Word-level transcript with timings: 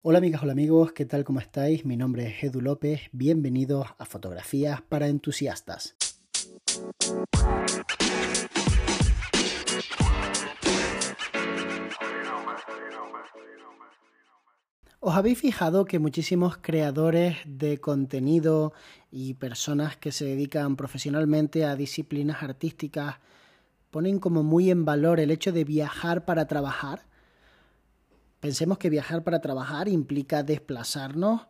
Hola 0.00 0.18
amigas, 0.18 0.44
hola 0.44 0.52
amigos, 0.52 0.92
¿qué 0.92 1.06
tal? 1.06 1.24
¿Cómo 1.24 1.40
estáis? 1.40 1.84
Mi 1.84 1.96
nombre 1.96 2.28
es 2.28 2.44
Edu 2.44 2.60
López, 2.60 3.00
bienvenidos 3.10 3.88
a 3.98 4.04
Fotografías 4.04 4.80
para 4.80 5.08
Entusiastas. 5.08 5.96
¿Os 15.00 15.16
habéis 15.16 15.40
fijado 15.40 15.84
que 15.84 15.98
muchísimos 15.98 16.58
creadores 16.58 17.38
de 17.44 17.78
contenido 17.80 18.72
y 19.10 19.34
personas 19.34 19.96
que 19.96 20.12
se 20.12 20.26
dedican 20.26 20.76
profesionalmente 20.76 21.64
a 21.64 21.74
disciplinas 21.74 22.44
artísticas 22.44 23.16
ponen 23.90 24.20
como 24.20 24.44
muy 24.44 24.70
en 24.70 24.84
valor 24.84 25.18
el 25.18 25.32
hecho 25.32 25.50
de 25.50 25.64
viajar 25.64 26.24
para 26.24 26.46
trabajar? 26.46 27.07
Pensemos 28.40 28.78
que 28.78 28.88
viajar 28.88 29.24
para 29.24 29.40
trabajar 29.40 29.88
implica 29.88 30.44
desplazarnos, 30.44 31.42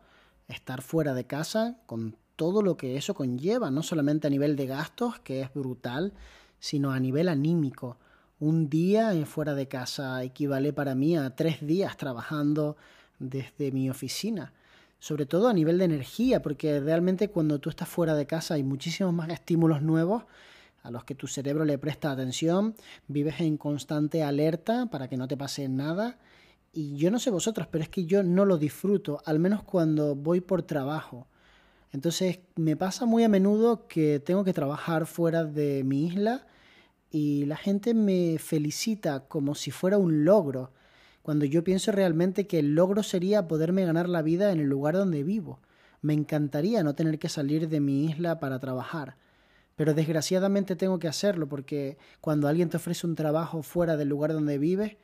estar 0.47 0.81
fuera 0.81 1.13
de 1.13 1.25
casa, 1.25 1.77
con 1.85 2.15
todo 2.35 2.63
lo 2.63 2.77
que 2.77 2.97
eso 2.97 3.13
conlleva, 3.13 3.69
no 3.69 3.83
solamente 3.83 4.25
a 4.25 4.31
nivel 4.31 4.55
de 4.55 4.65
gastos, 4.65 5.19
que 5.19 5.41
es 5.41 5.53
brutal, 5.53 6.13
sino 6.59 6.91
a 6.91 6.99
nivel 6.99 7.29
anímico. 7.29 7.97
Un 8.39 8.69
día 8.69 9.13
fuera 9.27 9.53
de 9.53 9.67
casa 9.67 10.23
equivale 10.23 10.73
para 10.73 10.95
mí 10.95 11.15
a 11.15 11.35
tres 11.35 11.59
días 11.61 11.95
trabajando 11.95 12.75
desde 13.19 13.71
mi 13.71 13.89
oficina. 13.89 14.53
Sobre 14.97 15.27
todo 15.27 15.47
a 15.47 15.53
nivel 15.53 15.77
de 15.77 15.85
energía, 15.85 16.41
porque 16.41 16.79
realmente 16.79 17.29
cuando 17.29 17.59
tú 17.59 17.69
estás 17.69 17.87
fuera 17.87 18.15
de 18.15 18.25
casa 18.25 18.55
hay 18.55 18.63
muchísimos 18.63 19.13
más 19.13 19.29
estímulos 19.29 19.83
nuevos 19.83 20.23
a 20.81 20.89
los 20.89 21.03
que 21.03 21.13
tu 21.13 21.27
cerebro 21.27 21.65
le 21.65 21.77
presta 21.77 22.11
atención, 22.11 22.73
vives 23.07 23.41
en 23.41 23.57
constante 23.57 24.23
alerta 24.23 24.87
para 24.87 25.07
que 25.07 25.17
no 25.17 25.27
te 25.27 25.37
pase 25.37 25.69
nada 25.69 26.17
y 26.73 26.95
yo 26.97 27.11
no 27.11 27.19
sé 27.19 27.29
vosotros, 27.29 27.67
pero 27.71 27.83
es 27.83 27.89
que 27.89 28.05
yo 28.05 28.23
no 28.23 28.45
lo 28.45 28.57
disfruto, 28.57 29.21
al 29.25 29.39
menos 29.39 29.63
cuando 29.63 30.15
voy 30.15 30.41
por 30.41 30.63
trabajo. 30.63 31.27
Entonces 31.91 32.39
me 32.55 32.75
pasa 32.75 33.05
muy 33.05 33.23
a 33.23 33.29
menudo 33.29 33.87
que 33.87 34.19
tengo 34.19 34.43
que 34.43 34.53
trabajar 34.53 35.05
fuera 35.07 35.43
de 35.43 35.83
mi 35.83 36.05
isla 36.05 36.45
y 37.11 37.45
la 37.45 37.57
gente 37.57 37.93
me 37.93 38.37
felicita 38.37 39.21
como 39.27 39.55
si 39.55 39.71
fuera 39.71 39.97
un 39.97 40.23
logro, 40.25 40.71
cuando 41.23 41.45
yo 41.45 41.63
pienso 41.63 41.91
realmente 41.91 42.47
que 42.47 42.59
el 42.59 42.75
logro 42.75 43.03
sería 43.03 43.47
poderme 43.47 43.85
ganar 43.85 44.07
la 44.07 44.21
vida 44.21 44.51
en 44.51 44.59
el 44.59 44.67
lugar 44.67 44.95
donde 44.95 45.23
vivo. 45.23 45.59
Me 46.01 46.13
encantaría 46.13 46.83
no 46.83 46.95
tener 46.95 47.19
que 47.19 47.29
salir 47.29 47.67
de 47.67 47.79
mi 47.79 48.05
isla 48.05 48.39
para 48.39 48.59
trabajar, 48.59 49.17
pero 49.75 49.93
desgraciadamente 49.93 50.75
tengo 50.75 50.99
que 50.99 51.07
hacerlo 51.07 51.49
porque 51.49 51.97
cuando 52.21 52.47
alguien 52.47 52.69
te 52.69 52.77
ofrece 52.77 53.07
un 53.07 53.15
trabajo 53.15 53.63
fuera 53.63 53.97
del 53.97 54.09
lugar 54.09 54.33
donde 54.33 54.57
vives, 54.57 54.97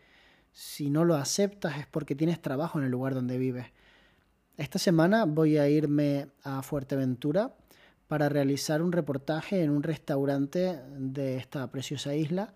si 0.55 0.89
no 0.89 1.03
lo 1.03 1.15
aceptas 1.15 1.77
es 1.77 1.85
porque 1.85 2.15
tienes 2.15 2.41
trabajo 2.41 2.79
en 2.79 2.85
el 2.85 2.91
lugar 2.91 3.13
donde 3.13 3.37
vives. 3.37 3.67
Esta 4.55 4.79
semana 4.79 5.25
voy 5.25 5.57
a 5.57 5.67
irme 5.67 6.29
a 6.43 6.63
Fuerteventura 6.63 7.53
para 8.07 8.29
realizar 8.29 8.81
un 8.81 8.93
reportaje 8.93 9.61
en 9.61 9.69
un 9.69 9.83
restaurante 9.83 10.79
de 10.97 11.35
esta 11.35 11.69
preciosa 11.69 12.15
isla 12.15 12.53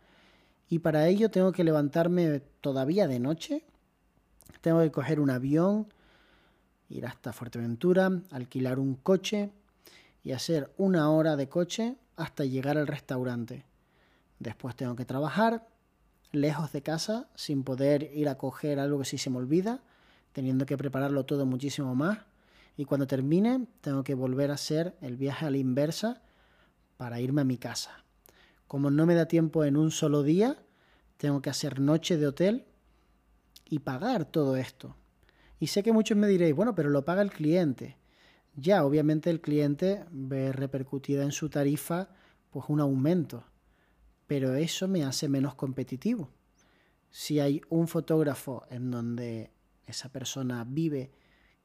y 0.69 0.79
para 0.79 1.07
ello 1.07 1.29
tengo 1.29 1.51
que 1.51 1.65
levantarme 1.65 2.39
todavía 2.61 3.05
de 3.05 3.19
noche, 3.19 3.65
tengo 4.61 4.79
que 4.79 4.91
coger 4.91 5.19
un 5.19 5.29
avión, 5.29 5.93
ir 6.87 7.05
hasta 7.05 7.33
Fuerteventura, 7.33 8.09
alquilar 8.31 8.79
un 8.79 8.95
coche 8.95 9.51
y 10.23 10.31
hacer 10.31 10.71
una 10.77 11.09
hora 11.09 11.35
de 11.35 11.49
coche 11.49 11.97
hasta 12.15 12.45
llegar 12.45 12.77
al 12.77 12.87
restaurante. 12.87 13.65
Después 14.39 14.77
tengo 14.77 14.95
que 14.95 15.03
trabajar, 15.03 15.67
lejos 16.31 16.71
de 16.71 16.81
casa, 16.81 17.29
sin 17.35 17.63
poder 17.63 18.11
ir 18.13 18.29
a 18.29 18.37
coger 18.37 18.79
algo 18.79 18.99
que 18.99 19.05
sí 19.05 19.17
se 19.17 19.29
me 19.29 19.37
olvida, 19.37 19.81
teniendo 20.31 20.65
que 20.65 20.77
prepararlo 20.77 21.25
todo 21.25 21.45
muchísimo 21.45 21.95
más. 21.95 22.19
Y 22.77 22.85
cuando 22.85 23.07
termine, 23.07 23.67
tengo 23.81 24.03
que 24.03 24.13
volver 24.13 24.51
a 24.51 24.55
hacer 24.55 24.95
el 25.01 25.17
viaje 25.17 25.45
a 25.45 25.51
la 25.51 25.57
inversa 25.57 26.21
para 26.97 27.19
irme 27.19 27.41
a 27.41 27.45
mi 27.45 27.57
casa. 27.57 28.03
Como 28.67 28.91
no 28.91 29.05
me 29.05 29.15
da 29.15 29.25
tiempo 29.25 29.65
en 29.65 29.75
un 29.75 29.91
solo 29.91 30.23
día, 30.23 30.57
tengo 31.17 31.41
que 31.41 31.49
hacer 31.49 31.79
noche 31.79 32.17
de 32.17 32.27
hotel 32.27 32.65
y 33.65 33.79
pagar 33.79 34.25
todo 34.25 34.55
esto. 34.55 34.95
Y 35.59 35.67
sé 35.67 35.83
que 35.83 35.91
muchos 35.91 36.17
me 36.17 36.27
diréis, 36.27 36.55
bueno, 36.55 36.75
pero 36.75 36.89
lo 36.89 37.03
paga 37.03 37.21
el 37.21 37.31
cliente. 37.31 37.97
Ya, 38.55 38.85
obviamente 38.85 39.29
el 39.29 39.41
cliente 39.41 40.05
ve 40.11 40.51
repercutida 40.51 41.23
en 41.23 41.31
su 41.31 41.49
tarifa 41.49 42.09
pues 42.51 42.65
un 42.69 42.79
aumento 42.79 43.43
pero 44.29 44.53
eso 44.53 44.87
me 44.87 45.03
hace 45.03 45.27
menos 45.27 45.55
competitivo. 45.55 46.29
Si 47.09 47.39
hay 47.39 47.63
un 47.69 47.87
fotógrafo 47.87 48.63
en 48.69 48.91
donde 48.91 49.49
esa 49.87 50.09
persona 50.09 50.63
vive 50.69 51.09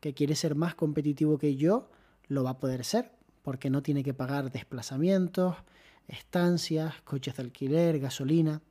que 0.01 0.15
quiere 0.15 0.35
ser 0.35 0.55
más 0.55 0.75
competitivo 0.75 1.37
que 1.37 1.57
yo, 1.57 1.91
lo 2.27 2.43
va 2.43 2.53
a 2.53 2.59
poder 2.59 2.87
ser, 2.87 3.13
porque 3.43 3.69
no 3.69 3.83
tiene 3.83 4.03
que 4.03 4.15
pagar 4.15 4.51
desplazamientos, 4.51 5.57
estancias, 6.09 7.03
coches 7.03 7.37
de 7.37 7.43
alquiler, 7.43 7.99
gasolina. 7.99 8.63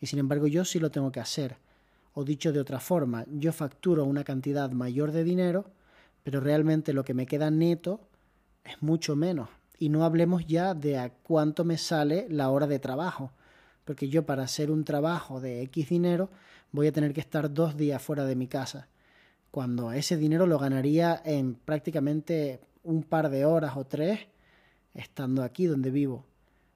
Y 0.00 0.06
sin 0.06 0.18
embargo 0.18 0.46
yo 0.46 0.64
sí 0.64 0.78
lo 0.78 0.90
tengo 0.90 1.12
que 1.12 1.20
hacer. 1.20 1.58
O 2.14 2.24
dicho 2.24 2.54
de 2.54 2.60
otra 2.60 2.80
forma, 2.80 3.26
yo 3.28 3.52
facturo 3.52 4.06
una 4.06 4.24
cantidad 4.24 4.70
mayor 4.70 5.12
de 5.12 5.24
dinero, 5.24 5.70
pero 6.22 6.40
realmente 6.40 6.94
lo 6.94 7.04
que 7.04 7.12
me 7.12 7.26
queda 7.26 7.50
neto 7.50 8.00
es 8.64 8.80
mucho 8.80 9.14
menos 9.14 9.50
y 9.80 9.88
no 9.88 10.04
hablemos 10.04 10.46
ya 10.46 10.74
de 10.74 10.98
a 10.98 11.08
cuánto 11.08 11.64
me 11.64 11.78
sale 11.78 12.26
la 12.28 12.50
hora 12.50 12.66
de 12.66 12.78
trabajo, 12.78 13.32
porque 13.86 14.10
yo 14.10 14.26
para 14.26 14.42
hacer 14.44 14.70
un 14.70 14.84
trabajo 14.84 15.40
de 15.40 15.62
X 15.62 15.88
dinero 15.88 16.28
voy 16.70 16.86
a 16.86 16.92
tener 16.92 17.14
que 17.14 17.20
estar 17.20 17.52
dos 17.52 17.78
días 17.78 18.00
fuera 18.00 18.26
de 18.26 18.36
mi 18.36 18.46
casa, 18.46 18.88
cuando 19.50 19.90
ese 19.92 20.18
dinero 20.18 20.46
lo 20.46 20.58
ganaría 20.58 21.20
en 21.24 21.54
prácticamente 21.54 22.60
un 22.84 23.02
par 23.02 23.30
de 23.30 23.46
horas 23.46 23.76
o 23.76 23.86
tres 23.86 24.20
estando 24.92 25.42
aquí 25.42 25.64
donde 25.64 25.90
vivo. 25.90 26.26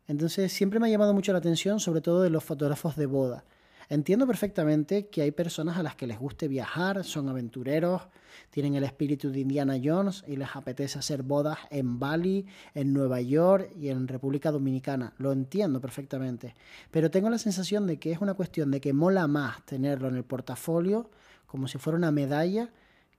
Entonces 0.09 0.51
siempre 0.51 0.81
me 0.81 0.87
ha 0.87 0.91
llamado 0.91 1.13
mucho 1.13 1.33
la 1.33 1.39
atención, 1.39 1.81
sobre 1.81 2.01
todo 2.01 2.23
de 2.23 2.31
los 2.31 2.43
fotógrafos 2.43 2.97
de 2.97 3.05
boda. 3.05 3.45
Entiendo 3.89 4.27
perfectamente 4.27 5.09
que 5.09 5.23
hay 5.23 5.31
personas 5.31 5.77
a 5.77 5.83
las 5.83 5.95
que 5.95 6.07
les 6.07 6.19
guste 6.19 6.49
viajar, 6.49 7.05
son 7.05 7.29
aventureros, 7.29 8.03
tienen 8.51 8.75
el 8.75 8.85
espíritu 8.85 9.31
de 9.31 9.41
Indiana 9.41 9.79
Jones 9.83 10.25
y 10.27 10.37
les 10.37 10.55
apetece 10.57 10.99
hacer 10.99 11.23
bodas 11.23 11.59
en 11.71 11.99
Bali, 11.99 12.47
en 12.75 12.93
Nueva 12.93 13.21
York 13.21 13.71
y 13.77 13.89
en 13.89 14.09
República 14.09 14.51
Dominicana. 14.51 15.13
Lo 15.19 15.33
entiendo 15.33 15.81
perfectamente. 15.81 16.55
Pero 16.91 17.11
tengo 17.11 17.29
la 17.31 17.39
sensación 17.39 17.87
de 17.87 17.99
que 17.99 18.13
es 18.13 18.21
una 18.21 18.35
cuestión 18.35 18.71
de 18.71 18.81
que 18.81 18.93
mola 18.93 19.27
más 19.27 19.65
tenerlo 19.67 20.09
en 20.09 20.17
el 20.17 20.25
portafolio 20.25 21.11
como 21.47 21.69
si 21.69 21.79
fuera 21.79 21.99
una 21.99 22.11
medalla 22.11 22.71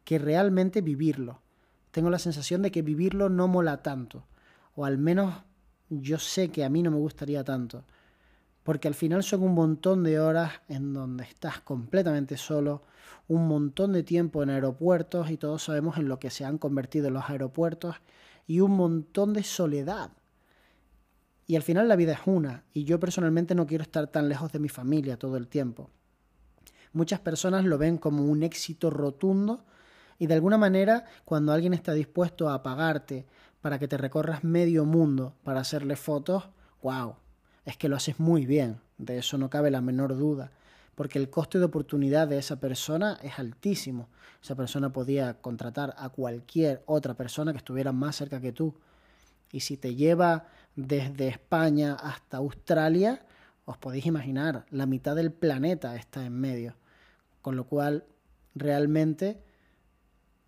que 0.03 0.19
realmente 0.19 0.81
vivirlo. 0.81 1.41
Tengo 1.91 2.09
la 2.09 2.19
sensación 2.19 2.61
de 2.61 2.71
que 2.71 2.81
vivirlo 2.81 3.29
no 3.29 3.47
mola 3.47 3.81
tanto. 3.81 4.25
O 4.75 4.85
al 4.85 4.97
menos 4.97 5.33
yo 5.89 6.19
sé 6.19 6.49
que 6.49 6.65
a 6.65 6.69
mí 6.69 6.81
no 6.81 6.91
me 6.91 6.97
gustaría 6.97 7.43
tanto 7.43 7.85
porque 8.65 8.87
al 8.87 8.95
final 8.95 9.21
son 9.21 9.43
un 9.43 9.53
montón 9.53 10.03
de 10.03 10.19
horas 10.19 10.53
en 10.67 10.91
donde 10.91 11.23
estás 11.23 11.61
completamente 11.61 12.35
solo, 12.35 12.81
un 13.27 13.47
montón 13.47 13.93
de 13.93 14.01
tiempo 14.01 14.41
en 14.41 14.49
aeropuertos 14.49 15.29
y 15.29 15.37
todos 15.37 15.61
sabemos 15.61 15.99
en 15.99 16.07
lo 16.07 16.17
que 16.17 16.31
se 16.31 16.45
han 16.45 16.57
convertido 16.57 17.11
los 17.11 17.29
aeropuertos 17.29 17.97
y 18.47 18.61
un 18.61 18.71
montón 18.71 19.33
de 19.33 19.43
soledad. 19.43 20.09
Y 21.45 21.55
al 21.55 21.61
final 21.61 21.87
la 21.87 21.95
vida 21.95 22.13
es 22.13 22.21
una 22.25 22.63
y 22.73 22.85
yo 22.85 22.99
personalmente 22.99 23.53
no 23.53 23.67
quiero 23.67 23.83
estar 23.83 24.07
tan 24.07 24.29
lejos 24.29 24.51
de 24.51 24.57
mi 24.57 24.67
familia 24.67 25.19
todo 25.19 25.37
el 25.37 25.47
tiempo. 25.47 25.91
Muchas 26.91 27.19
personas 27.19 27.65
lo 27.65 27.77
ven 27.77 27.99
como 27.99 28.25
un 28.25 28.41
éxito 28.41 28.89
rotundo 28.89 29.63
y 30.17 30.25
de 30.25 30.33
alguna 30.33 30.57
manera 30.57 31.05
cuando 31.23 31.53
alguien 31.53 31.75
está 31.75 31.93
dispuesto 31.93 32.49
a 32.49 32.63
pagarte 32.63 33.27
para 33.61 33.77
que 33.77 33.87
te 33.87 33.97
recorras 33.99 34.43
medio 34.43 34.85
mundo 34.85 35.35
para 35.43 35.59
hacerle 35.59 35.95
fotos, 35.95 36.49
wow, 36.81 37.17
es 37.65 37.77
que 37.77 37.89
lo 37.89 37.95
haces 37.95 38.19
muy 38.19 38.45
bien, 38.45 38.79
de 38.97 39.17
eso 39.17 39.37
no 39.37 39.49
cabe 39.49 39.71
la 39.71 39.81
menor 39.81 40.15
duda, 40.15 40.51
porque 40.93 41.19
el 41.19 41.29
coste 41.29 41.59
de 41.59 41.65
oportunidad 41.65 42.27
de 42.27 42.37
esa 42.37 42.59
persona 42.59 43.19
es 43.21 43.37
altísimo. 43.37 44.07
Esa 44.41 44.55
persona 44.55 44.93
podía 44.93 45.41
contratar 45.41 45.95
a 45.97 46.09
cualquier 46.09 46.83
otra 46.85 47.15
persona 47.15 47.51
que 47.51 47.57
estuviera 47.57 47.91
más 47.91 48.15
cerca 48.15 48.39
que 48.39 48.53
tú. 48.53 48.75
Y 49.51 49.61
si 49.61 49.75
te 49.75 49.95
lleva 49.95 50.47
desde 50.75 51.27
España 51.27 51.95
hasta 51.95 52.37
Australia, 52.37 53.25
os 53.65 53.77
podéis 53.77 54.05
imaginar, 54.05 54.65
la 54.69 54.85
mitad 54.85 55.15
del 55.15 55.33
planeta 55.33 55.95
está 55.95 56.25
en 56.25 56.39
medio. 56.39 56.75
Con 57.41 57.55
lo 57.55 57.65
cual, 57.65 58.05
realmente 58.53 59.41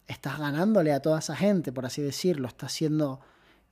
estás 0.07 0.39
ganándole 0.39 0.93
a 0.93 1.01
toda 1.01 1.19
esa 1.19 1.35
gente, 1.35 1.71
por 1.73 1.85
así 1.85 2.01
decirlo, 2.01 2.47
estás 2.47 2.71
siendo 2.71 3.19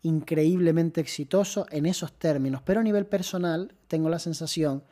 increíblemente 0.05 1.01
exitoso 1.01 1.65
en 1.71 1.87
esos 1.87 2.13
términos, 2.13 2.61
pero 2.63 2.79
a 2.79 2.83
nivel 2.83 3.07
personal 3.07 3.73
tengo 3.87 4.07
la 4.07 4.19
sensación 4.19 4.83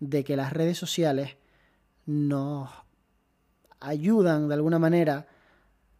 de 0.00 0.24
que 0.24 0.36
las 0.36 0.52
redes 0.52 0.76
sociales 0.76 1.36
nos 2.06 2.68
ayudan 3.78 4.48
de 4.48 4.54
alguna 4.54 4.80
manera 4.80 5.28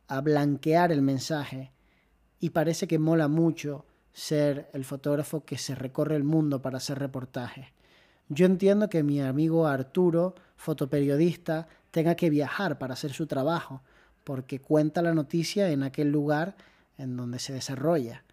a 0.09 0.21
blanquear 0.21 0.91
el 0.91 1.03
mensaje 1.03 1.71
y 2.41 2.51
parece 2.51 2.89
que 2.89 2.99
mola 2.99 3.29
mucho 3.29 3.87
ser 4.13 4.69
el 4.73 4.85
fotógrafo 4.85 5.45
que 5.45 5.57
se 5.57 5.77
recorre 5.77 6.17
el 6.17 6.25
mundo 6.25 6.61
para 6.61 6.79
hacer 6.79 6.99
reportajes. 6.99 7.69
Yo 8.29 8.45
entiendo 8.45 8.89
que 8.89 9.05
mi 9.05 9.21
amigo 9.21 9.69
Arturo, 9.69 10.35
fotoperiodista, 10.57 11.69
tenga 11.93 12.17
que 12.17 12.29
viajar 12.29 12.77
para 12.79 12.95
hacer 12.95 13.13
su 13.13 13.29
trabajo, 13.29 13.83
porque 14.25 14.61
cuenta 14.61 15.01
la 15.01 15.15
noticia 15.15 15.71
en 15.71 15.85
aquel 15.85 16.11
lugar 16.11 16.57
en 16.97 17.17
donde 17.17 17.39
se 17.39 17.53
desarrolla. 17.53 18.25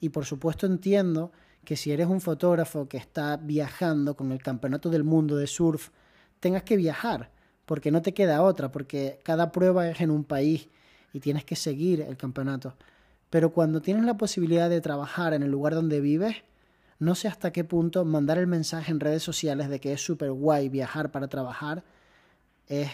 Y 0.00 0.10
por 0.10 0.24
supuesto 0.24 0.66
entiendo 0.66 1.32
que 1.64 1.76
si 1.76 1.92
eres 1.92 2.06
un 2.06 2.20
fotógrafo 2.20 2.88
que 2.88 2.96
está 2.96 3.36
viajando 3.36 4.16
con 4.16 4.32
el 4.32 4.42
Campeonato 4.42 4.90
del 4.90 5.04
Mundo 5.04 5.36
de 5.36 5.46
Surf, 5.46 5.90
tengas 6.40 6.62
que 6.62 6.76
viajar, 6.76 7.30
porque 7.66 7.90
no 7.90 8.00
te 8.00 8.14
queda 8.14 8.42
otra, 8.42 8.70
porque 8.70 9.20
cada 9.22 9.52
prueba 9.52 9.88
es 9.88 10.00
en 10.00 10.10
un 10.10 10.24
país 10.24 10.68
y 11.12 11.20
tienes 11.20 11.44
que 11.44 11.56
seguir 11.56 12.00
el 12.00 12.16
campeonato. 12.16 12.74
Pero 13.30 13.52
cuando 13.52 13.82
tienes 13.82 14.04
la 14.04 14.16
posibilidad 14.16 14.70
de 14.70 14.80
trabajar 14.80 15.34
en 15.34 15.42
el 15.42 15.50
lugar 15.50 15.74
donde 15.74 16.00
vives, 16.00 16.36
no 16.98 17.14
sé 17.14 17.28
hasta 17.28 17.52
qué 17.52 17.64
punto 17.64 18.04
mandar 18.04 18.38
el 18.38 18.46
mensaje 18.46 18.90
en 18.90 19.00
redes 19.00 19.22
sociales 19.22 19.68
de 19.68 19.80
que 19.80 19.92
es 19.92 20.00
súper 20.00 20.32
guay 20.32 20.68
viajar 20.68 21.10
para 21.10 21.28
trabajar 21.28 21.84
es 22.66 22.90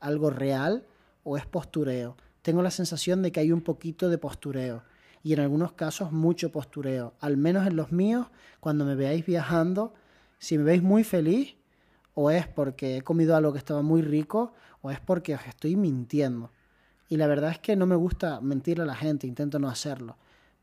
algo 0.00 0.30
real 0.30 0.84
o 1.24 1.36
es 1.36 1.46
postureo. 1.46 2.16
Tengo 2.42 2.62
la 2.62 2.70
sensación 2.70 3.22
de 3.22 3.32
que 3.32 3.40
hay 3.40 3.52
un 3.52 3.62
poquito 3.62 4.08
de 4.08 4.18
postureo 4.18 4.82
y 5.22 5.32
en 5.32 5.40
algunos 5.40 5.72
casos 5.72 6.12
mucho 6.12 6.50
postureo. 6.52 7.14
Al 7.20 7.36
menos 7.36 7.66
en 7.66 7.76
los 7.76 7.92
míos, 7.92 8.28
cuando 8.60 8.84
me 8.84 8.94
veáis 8.94 9.24
viajando, 9.26 9.94
si 10.38 10.58
me 10.58 10.64
veis 10.64 10.82
muy 10.82 11.04
feliz, 11.04 11.56
o 12.14 12.30
es 12.30 12.46
porque 12.46 12.96
he 12.96 13.02
comido 13.02 13.36
algo 13.36 13.52
que 13.52 13.58
estaba 13.58 13.82
muy 13.82 14.02
rico, 14.02 14.52
o 14.82 14.90
es 14.90 15.00
porque 15.00 15.34
os 15.34 15.46
estoy 15.46 15.76
mintiendo. 15.76 16.50
Y 17.08 17.16
la 17.16 17.26
verdad 17.26 17.50
es 17.50 17.58
que 17.58 17.76
no 17.76 17.86
me 17.86 17.96
gusta 17.96 18.40
mentirle 18.40 18.84
a 18.84 18.86
la 18.86 18.94
gente, 18.94 19.26
intento 19.26 19.58
no 19.58 19.68
hacerlo. 19.68 20.16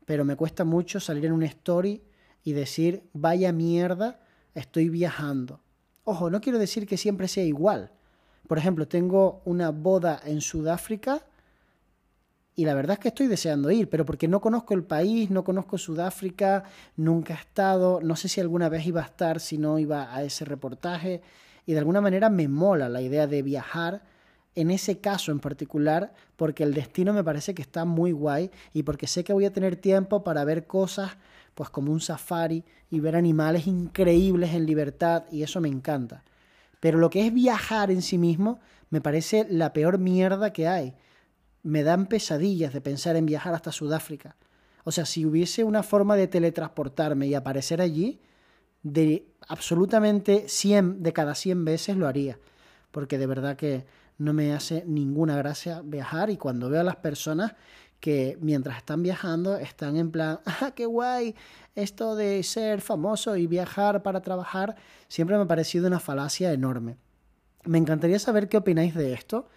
Pero 0.04 0.24
me 0.24 0.36
cuesta 0.36 0.64
mucho 0.64 1.00
salir 1.00 1.26
en 1.26 1.32
una 1.32 1.46
story 1.46 2.02
y 2.44 2.52
decir, 2.52 3.02
vaya 3.12 3.52
mierda, 3.52 4.20
estoy 4.54 4.88
viajando. 4.88 5.60
Ojo, 6.04 6.30
no 6.30 6.40
quiero 6.40 6.58
decir 6.58 6.86
que 6.86 6.96
siempre 6.96 7.26
sea 7.26 7.44
igual. 7.44 7.90
Por 8.46 8.58
ejemplo, 8.58 8.86
tengo 8.86 9.42
una 9.44 9.70
boda 9.70 10.20
en 10.24 10.40
Sudáfrica 10.40 11.26
y 12.56 12.64
la 12.64 12.74
verdad 12.74 12.94
es 12.94 13.00
que 13.00 13.08
estoy 13.08 13.26
deseando 13.26 13.70
ir, 13.70 13.90
pero 13.90 14.06
porque 14.06 14.28
no 14.28 14.40
conozco 14.40 14.72
el 14.72 14.82
país, 14.82 15.30
no 15.30 15.44
conozco 15.44 15.76
Sudáfrica, 15.76 16.64
nunca 16.96 17.34
he 17.34 17.36
estado, 17.36 18.00
no 18.02 18.16
sé 18.16 18.28
si 18.28 18.40
alguna 18.40 18.70
vez 18.70 18.86
iba 18.86 19.02
a 19.02 19.04
estar, 19.04 19.40
si 19.40 19.58
no 19.58 19.78
iba 19.78 20.14
a 20.14 20.22
ese 20.22 20.46
reportaje, 20.46 21.20
y 21.66 21.74
de 21.74 21.78
alguna 21.78 22.00
manera 22.00 22.30
me 22.30 22.48
mola 22.48 22.88
la 22.88 23.02
idea 23.02 23.26
de 23.26 23.42
viajar 23.42 24.02
en 24.54 24.70
ese 24.70 25.00
caso 25.00 25.32
en 25.32 25.38
particular, 25.38 26.14
porque 26.36 26.62
el 26.62 26.72
destino 26.72 27.12
me 27.12 27.22
parece 27.22 27.54
que 27.54 27.60
está 27.60 27.84
muy 27.84 28.12
guay 28.12 28.50
y 28.72 28.84
porque 28.84 29.06
sé 29.06 29.22
que 29.22 29.34
voy 29.34 29.44
a 29.44 29.52
tener 29.52 29.76
tiempo 29.76 30.24
para 30.24 30.42
ver 30.44 30.66
cosas, 30.66 31.18
pues 31.54 31.68
como 31.68 31.92
un 31.92 32.00
safari 32.00 32.64
y 32.90 33.00
ver 33.00 33.16
animales 33.16 33.66
increíbles 33.66 34.54
en 34.54 34.64
libertad, 34.64 35.24
y 35.30 35.42
eso 35.42 35.60
me 35.60 35.68
encanta. 35.68 36.24
Pero 36.80 36.98
lo 36.98 37.10
que 37.10 37.26
es 37.26 37.34
viajar 37.34 37.90
en 37.90 38.00
sí 38.00 38.16
mismo 38.16 38.60
me 38.88 39.02
parece 39.02 39.46
la 39.50 39.74
peor 39.74 39.98
mierda 39.98 40.54
que 40.54 40.68
hay. 40.68 40.94
Me 41.66 41.82
dan 41.82 42.06
pesadillas 42.06 42.72
de 42.72 42.80
pensar 42.80 43.16
en 43.16 43.26
viajar 43.26 43.52
hasta 43.52 43.72
Sudáfrica. 43.72 44.36
O 44.84 44.92
sea, 44.92 45.04
si 45.04 45.26
hubiese 45.26 45.64
una 45.64 45.82
forma 45.82 46.14
de 46.14 46.28
teletransportarme 46.28 47.26
y 47.26 47.34
aparecer 47.34 47.80
allí, 47.80 48.20
de 48.84 49.26
absolutamente 49.48 50.48
100 50.48 51.02
de 51.02 51.12
cada 51.12 51.34
100 51.34 51.64
veces 51.64 51.96
lo 51.96 52.06
haría. 52.06 52.38
Porque 52.92 53.18
de 53.18 53.26
verdad 53.26 53.56
que 53.56 53.84
no 54.16 54.32
me 54.32 54.54
hace 54.54 54.84
ninguna 54.86 55.36
gracia 55.36 55.82
viajar 55.84 56.30
y 56.30 56.36
cuando 56.36 56.70
veo 56.70 56.82
a 56.82 56.84
las 56.84 56.94
personas 56.94 57.56
que 57.98 58.38
mientras 58.40 58.76
están 58.76 59.02
viajando 59.02 59.56
están 59.56 59.96
en 59.96 60.12
plan, 60.12 60.38
ah, 60.46 60.70
qué 60.76 60.86
guay, 60.86 61.34
esto 61.74 62.14
de 62.14 62.44
ser 62.44 62.80
famoso 62.80 63.36
y 63.36 63.48
viajar 63.48 64.04
para 64.04 64.20
trabajar, 64.20 64.76
siempre 65.08 65.36
me 65.36 65.42
ha 65.42 65.48
parecido 65.48 65.88
una 65.88 65.98
falacia 65.98 66.52
enorme. 66.52 66.96
Me 67.64 67.78
encantaría 67.78 68.20
saber 68.20 68.48
qué 68.48 68.56
opináis 68.56 68.94
de 68.94 69.14
esto, 69.14 69.48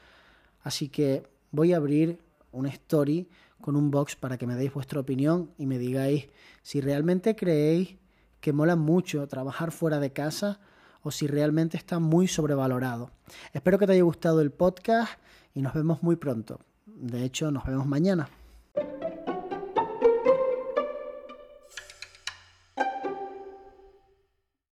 así 0.63 0.89
que 0.89 1.21
voy 1.51 1.73
a 1.73 1.77
abrir 1.77 2.19
una 2.51 2.69
story 2.69 3.27
con 3.61 3.75
un 3.75 3.91
box 3.91 4.15
para 4.15 4.37
que 4.37 4.47
me 4.47 4.55
deis 4.55 4.73
vuestra 4.73 4.99
opinión 4.99 5.51
y 5.57 5.65
me 5.65 5.77
digáis 5.77 6.27
si 6.61 6.81
realmente 6.81 7.35
creéis 7.35 7.97
que 8.39 8.53
mola 8.53 8.75
mucho 8.75 9.27
trabajar 9.27 9.71
fuera 9.71 9.99
de 9.99 10.13
casa 10.13 10.59
o 11.01 11.11
si 11.11 11.27
realmente 11.27 11.77
está 11.77 11.99
muy 11.99 12.27
sobrevalorado. 12.27 13.11
Espero 13.53 13.77
que 13.77 13.87
te 13.87 13.93
haya 13.93 14.03
gustado 14.03 14.41
el 14.41 14.51
podcast 14.51 15.19
y 15.53 15.61
nos 15.61 15.73
vemos 15.73 16.03
muy 16.03 16.15
pronto. 16.15 16.59
De 16.85 17.23
hecho, 17.23 17.51
nos 17.51 17.65
vemos 17.65 17.85
mañana. 17.85 18.29